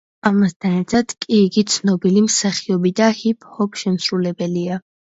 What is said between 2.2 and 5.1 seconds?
მსახიობი და ჰიპ-ჰოპ შემსრულებელია.